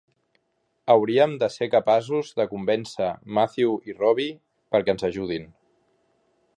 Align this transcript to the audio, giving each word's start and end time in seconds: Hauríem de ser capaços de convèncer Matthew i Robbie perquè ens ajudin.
Hauríem 0.93 1.35
de 1.43 1.49
ser 1.57 1.67
capaços 1.75 2.31
de 2.41 2.47
convèncer 2.55 3.11
Matthew 3.39 3.77
i 3.91 3.97
Robbie 4.01 4.29
perquè 4.77 4.97
ens 4.97 5.07
ajudin. 5.13 5.51